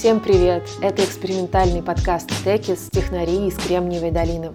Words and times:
Всем 0.00 0.18
привет! 0.20 0.62
Это 0.80 1.04
экспериментальный 1.04 1.82
подкаст 1.82 2.30
«Текис. 2.42 2.88
Технари 2.90 3.48
из 3.48 3.54
Кремниевой 3.58 4.10
долины». 4.10 4.54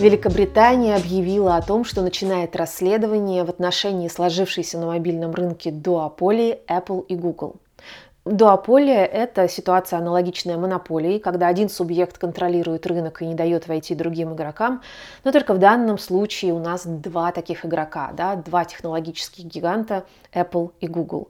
Великобритания 0.00 0.96
объявила 0.96 1.54
о 1.54 1.62
том, 1.62 1.84
что 1.84 2.02
начинает 2.02 2.56
расследование 2.56 3.44
в 3.44 3.50
отношении 3.50 4.08
сложившейся 4.08 4.80
на 4.80 4.86
мобильном 4.86 5.32
рынке 5.32 5.70
дуополии 5.70 6.58
Apple 6.68 7.06
и 7.06 7.14
Google. 7.14 7.54
Дуополия– 8.24 9.04
это 9.12 9.48
ситуация 9.48 9.98
аналогичная 9.98 10.56
монополии, 10.56 11.18
когда 11.18 11.46
один 11.46 11.68
субъект 11.68 12.16
контролирует 12.16 12.86
рынок 12.86 13.20
и 13.20 13.26
не 13.26 13.34
дает 13.34 13.68
войти 13.68 13.94
другим 13.94 14.32
игрокам, 14.32 14.80
но 15.24 15.32
только 15.32 15.52
в 15.52 15.58
данном 15.58 15.98
случае 15.98 16.54
у 16.54 16.58
нас 16.58 16.86
два 16.86 17.32
таких 17.32 17.66
игрока, 17.66 18.12
да, 18.16 18.36
два 18.36 18.64
технологических 18.64 19.44
гиганта– 19.44 20.04
Apple 20.34 20.72
и 20.80 20.88
Google. 20.88 21.28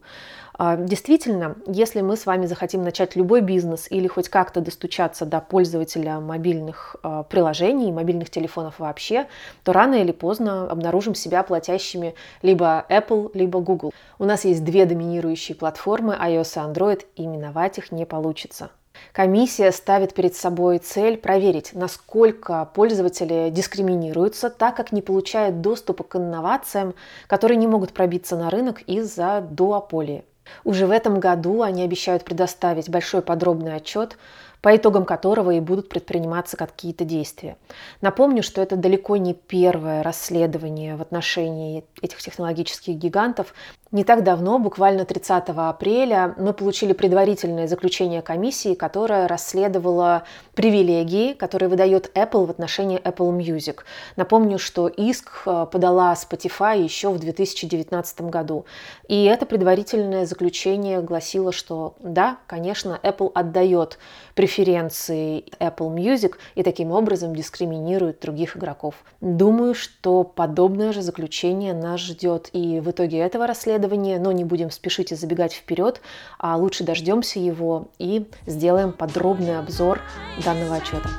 А, 0.57 0.77
действительно, 0.77 1.57
если 1.67 1.99
мы 1.99 2.15
с 2.15 2.25
вами 2.25 2.45
захотим 2.45 2.81
начать 2.81 3.15
любой 3.17 3.41
бизнес 3.41 3.87
или 3.89 4.07
хоть 4.07 4.29
как-то 4.29 4.61
достучаться 4.61 5.25
до 5.25 5.41
пользователя 5.41 6.19
мобильных 6.21 6.95
а, 7.03 7.23
приложений, 7.23 7.91
мобильных 7.91 8.29
телефонов 8.29 8.79
вообще, 8.79 9.27
то 9.63 9.73
рано 9.73 9.95
или 9.95 10.13
поздно 10.13 10.67
обнаружим 10.69 11.13
себя 11.13 11.43
платящими 11.43 12.15
либо 12.41 12.85
Apple, 12.89 13.31
либо 13.33 13.59
Google. 13.59 13.93
У 14.17 14.23
нас 14.23 14.45
есть 14.45 14.63
две 14.63 14.85
доминирующие 14.85 15.57
платформы 15.57 16.13
iOS 16.13 16.55
и 16.55 16.73
Android, 16.73 16.84
и 16.91 17.25
миновать 17.25 17.77
их 17.77 17.91
не 17.91 18.05
получится. 18.05 18.71
Комиссия 19.11 19.71
ставит 19.71 20.13
перед 20.13 20.35
собой 20.35 20.77
цель 20.77 21.17
проверить, 21.17 21.71
насколько 21.73 22.69
пользователи 22.73 23.49
дискриминируются, 23.49 24.49
так 24.49 24.75
как 24.75 24.91
не 24.91 25.01
получают 25.01 25.61
доступа 25.61 26.03
к 26.03 26.15
инновациям, 26.15 26.93
которые 27.27 27.57
не 27.57 27.67
могут 27.67 27.93
пробиться 27.93 28.35
на 28.35 28.49
рынок 28.49 28.81
из-за 28.83 29.41
дуополии. 29.41 30.23
Уже 30.63 30.85
в 30.85 30.91
этом 30.91 31.19
году 31.19 31.61
они 31.61 31.83
обещают 31.83 32.23
предоставить 32.23 32.89
большой 32.89 33.21
подробный 33.21 33.75
отчет 33.75 34.17
по 34.65 34.75
итогам 34.75 35.05
которого 35.05 35.51
и 35.51 35.59
будут 35.59 35.89
предприниматься 35.89 36.57
какие-то 36.57 37.05
действия. 37.05 37.55
Напомню, 38.01 38.41
что 38.41 38.63
это 38.63 38.75
далеко 38.75 39.15
не 39.15 39.35
первое 39.35 40.01
расследование 40.01 40.95
в 40.95 41.03
отношении 41.03 41.83
этих 42.01 42.17
технологических 42.17 42.95
гигантов. 42.95 43.53
Не 43.91 44.03
так 44.03 44.23
давно, 44.23 44.57
буквально 44.57 45.05
30 45.05 45.43
апреля, 45.49 46.33
мы 46.39 46.51
получили 46.53 46.93
предварительное 46.93 47.67
заключение 47.67 48.23
комиссии, 48.23 48.73
которая 48.73 49.27
расследовала 49.27 50.23
привилегии, 50.55 51.33
которые 51.33 51.69
выдает 51.69 52.11
Apple 52.17 52.47
в 52.47 52.49
отношении 52.49 52.99
Apple 52.99 53.37
Music. 53.37 53.81
Напомню, 54.15 54.57
что 54.57 54.87
иск 54.87 55.43
э, 55.45 55.67
подала 55.71 56.11
Spotify 56.13 56.81
еще 56.81 57.09
в 57.09 57.19
2019 57.19 58.21
году. 58.21 58.65
И 59.07 59.25
это 59.25 59.45
предварительное 59.45 60.25
заключение 60.25 61.01
гласило, 61.01 61.51
что 61.51 61.93
да, 61.99 62.39
конечно, 62.47 62.99
Apple 63.03 63.31
отдает 63.35 63.99
преференции 64.33 64.54
преференции 64.55 65.43
Apple 65.59 65.93
Music 65.93 66.35
и 66.55 66.63
таким 66.63 66.91
образом 66.91 67.35
дискриминирует 67.35 68.21
других 68.21 68.55
игроков. 68.55 68.95
Думаю, 69.19 69.73
что 69.73 70.23
подобное 70.23 70.93
же 70.93 71.01
заключение 71.01 71.73
нас 71.73 71.99
ждет 71.99 72.49
и 72.53 72.79
в 72.79 72.89
итоге 72.91 73.19
этого 73.19 73.47
расследования, 73.47 74.17
но 74.19 74.31
не 74.31 74.45
будем 74.45 74.71
спешить 74.71 75.11
и 75.11 75.15
забегать 75.15 75.53
вперед, 75.53 76.01
а 76.39 76.55
лучше 76.55 76.83
дождемся 76.83 77.39
его 77.39 77.89
и 77.99 78.25
сделаем 78.45 78.93
подробный 78.93 79.59
обзор 79.59 79.99
данного 80.43 80.77
отчета. 80.77 81.09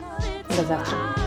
До 0.56 0.64
завтра. 0.64 1.25